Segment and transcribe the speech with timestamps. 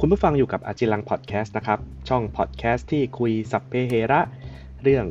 [0.00, 4.20] คุณผู้ฟังอยู่กับอาจิลังพอดแคสต์นะครับ ช่องพอดแคสต์ที่คุยสัพเพเหระ
[4.82, 5.04] เรื่อง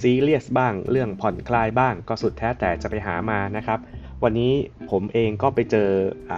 [0.00, 3.78] ซีเรียสบ้าง เรื่องผ่อนคลายบ้าง ก็สุดแท้แต่จะไปหามานะครับ
[4.22, 4.52] วันนี้
[4.90, 5.88] ผมเองก็ไปเจอ
[6.30, 6.32] อ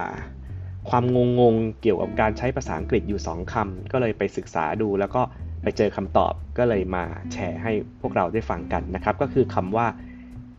[0.90, 5.22] ความงงงเกี่ยวกับการใช้ภาษาอังกฤษอยู่ 2คำก็เลยไปศึกษาดูแล้วก็
[5.62, 9.86] ไปเจอคำตอบก็เลยมาแชร์ให้พวกเราได้ฟังกันนะครับ ก็คือคำว่า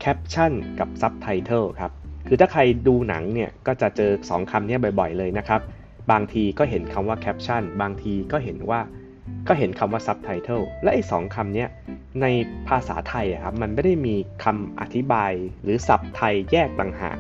[0.03, 1.91] caption กับ subtitle ครับ
[2.27, 5.61] คือถ้าใครดูหนังเนี่ยก็จะเจอ 2คำนี้บ่อยๆเลยนะครับ
[6.11, 8.81] บางทีก็เห็นคำว่า caption บางทีก็เห็นว่า
[9.47, 11.65] ก็เห็นคำว่า subtitle และไอ้สองคำนี้
[12.21, 12.25] ใน
[12.67, 15.31] ภาษาไทยครับมันไม่ได้มีคำอธิบาย
[15.63, 17.17] หรือศัพท์ไทยแยกต่างหาก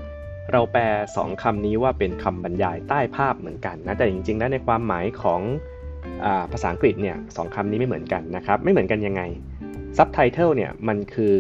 [0.51, 0.83] เราแปล
[1.15, 5.41] 2คำนี้ว่าเป็นคำบรรยายใต้ภาพเหมือนกันนะแต่จริงๆแล้วในความหมายของ
[6.25, 9.21] อภาษาอังกฤษเนี่ยสองคำนี้ไม่เหมือนกันนะครับไม่เหมือนกันยังไง
[9.97, 11.35] subtitle เนี่ยมันคือ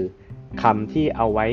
[0.63, 1.47] คำที่เอาไว้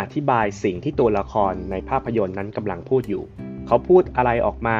[0.00, 3.22] อธิบายสิ่งที่ตัวละครในภาพยนตร์นั้นกำลังพูดอยู่
[3.66, 4.78] เขาพูดอะไรออกมา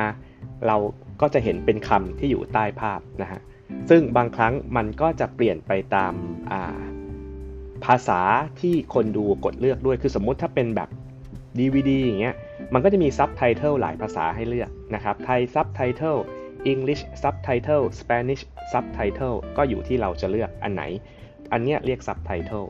[0.66, 0.77] เรา
[1.20, 3.40] ก็จะเห็นเป็นคำที่อยู่ใต้ภาพนะฮะ
[3.90, 6.15] ซึ่งบางครั้งมันก็จะเปลี่ยนไปตาม
[7.84, 8.20] ภาษา
[8.60, 10.88] ที่คนดูกดเลือกด้วย คือสมมุติถ้าเป็นแบบ
[11.59, 12.37] DVD อย่างเงี้ย
[12.73, 16.16] มันก็จะมีซับไตเติลหลายภาษาให้เลือกนะครับไทยซับไตเติล
[16.73, 18.42] English Subtitle Spanish
[18.73, 20.82] Subtitle ก็อยู่ที่เราจะเลือกอันไหน
[21.52, 22.66] อันเนี้ยเรียก Subtitle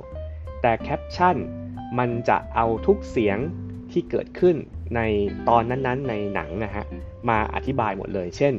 [0.62, 1.36] แต่ Caption
[1.98, 3.38] มันจะเอาทุกเสียง
[3.92, 4.56] ที่เกิดขึ้น
[4.96, 5.00] ใน
[5.48, 6.84] ตอนนั้นๆ ในหนังนะฮะ
[7.28, 8.54] มาอธิบายหมดเลย เช่น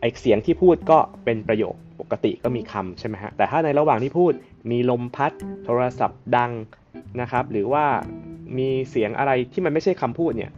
[0.00, 4.32] ไอเสียงที่พูดก็เป็นประโยคปกติก็มีคำใช่ไหมฮะแต่ถ้าในระหว่างที่พูด
[4.70, 5.32] มีลมพัด
[5.64, 6.52] โทรศัพท์ดัง
[7.20, 7.84] นะครับ หรือว่า
[8.58, 10.50] มีเสียงอะไรที่มันไม่ใช่คำพูดเนี่ย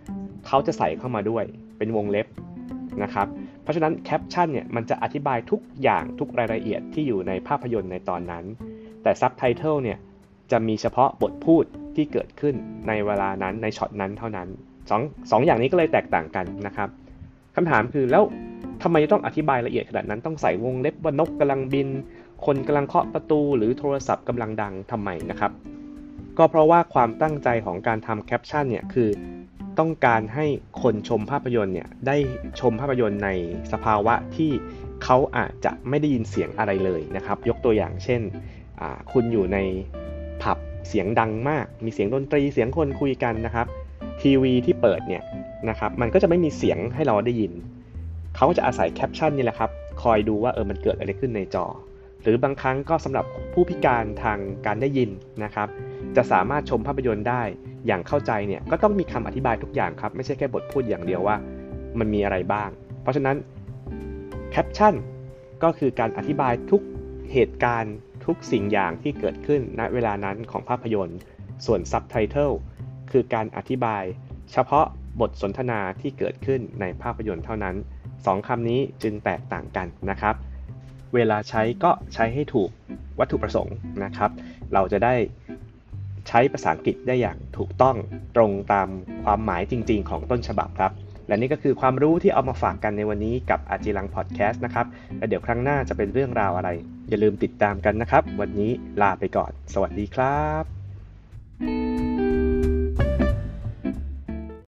[0.47, 1.45] เขาจะใส่เข้ามาด้วย
[1.79, 2.27] เป็นวงเล็บ
[3.03, 3.27] นะครับ
[3.63, 8.45] เพราะฉะนั้นแคปชั่นเนี่ยมันจะอธิบายทุกอย่างทุกรายละเอียดที่อยู่ในภาพยนตร์ในตอนนั้น
[9.03, 9.99] แต่ซับไตเติลเนี่ย
[10.53, 11.65] จะมีเฉพาะบทพูด
[11.97, 12.55] ที่เกิดขึ้น
[12.89, 14.49] ในเวลานั้นในช็อตนั้นเท่านั้น
[14.91, 16.89] สองสองอย่างนี้ก็เลยแตกต่างกันนะครับ
[17.57, 18.23] คำถามคือแล้ว
[18.83, 21.89] ทำไมต้องอธิบายละเอียดขนาดนั้นต้องใส่วงเล็บว่านกกำลังบิน
[22.47, 25.53] คนกำลังเคาะประตู หรือโทรศัพท์กำลังดังทำไมนะครับ
[26.39, 29.09] ก็เพราะว่าความตั้งใจของการทำแคปชั่นเนี่ยคือ
[29.79, 30.47] ต้องการให้
[30.83, 32.17] คนชมภาพยนตร์เนี่ยได้
[32.61, 33.31] ชมภาพยนตร์ใน
[33.73, 34.51] สภาวะที่
[35.05, 38.21] เขาอาจจะไม่ได้ยินเสียงอะไรเลยนะครับ ยกตัวอย่างเช่น
[39.13, 39.59] คุณอยู่ใน
[40.43, 43.67] ผับเสียงดังมาก มีเสียงดนตรีเสียงคนคุยกันนะครับ
[44.23, 45.23] ทีวีที่เปิดเนี่ย
[45.69, 47.53] นะครับมันก็จะไม่มีเสียงให้เราได้ยิน
[48.37, 49.71] เขาก็จะอาศัยแคปชั่นนี่แหละครับ
[50.03, 51.67] คอยดูว่าเออมันเกิดอะไรขึ้นในจอ
[52.23, 55.11] หรือบางครั้งก็สำหรับผู้พิการทางการได้ยิน
[55.45, 55.69] นะครับ
[56.17, 57.43] จะสามารถชมภาพยนตร์ได้
[57.87, 61.37] อย่างเข้าใจเนี่ยก็ต้องมีคำอธิบายทุกอย่างครับไม่ใช่แค่บทพูดอย่างเดียวว่า
[61.99, 62.69] มันมีอะไรบ้าง
[63.03, 63.37] เพราะฉะนั้น
[64.51, 64.95] แคปชั่น
[65.63, 66.83] ก็คือการอธิบายทุก
[67.33, 67.95] เหตุการณ์
[68.27, 71.19] ทุกสิ่งอย่างที่เกิดขึ้นณเวลานั้นของภาพยนตร์
[71.67, 72.51] ส่วนซับไตเติล
[73.13, 74.03] คือการอธิบาย
[74.53, 74.87] เฉพาะ
[75.21, 77.77] บทสนทนาที่เกิดขึ้นในภาพยนตร์เท่านั้น
[78.27, 80.35] สองคำนี้จึงแตกต่างกันนะครับ
[81.15, 82.71] เวลาใช้ก็ใช้ให้ถูก
[83.19, 84.31] วัตถุประสงค์นะครับ
[84.73, 85.15] เราจะได้
[86.29, 87.97] ใช้ภาษาอังกฤษได้อย่างถูกต้อง
[88.37, 88.89] ตรงตาม
[89.25, 90.93] ความหมายจริง ๆ ของต้นฉบับครับ
[91.27, 94.87] และนี่ก็คือความรู้ที่เอามาฝากกันในวันนี้กับอาจิลังพอดแคสต์นะครับ
[95.19, 96.69] และเดี๋ยวครั้งหน้าจะเป็นเรื่องราวอะไร
[97.09, 98.71] อย่าลืมติดตามกันนะครับ วันนี้
[99.03, 102.10] ลาไปก่อน สวัสดีครับ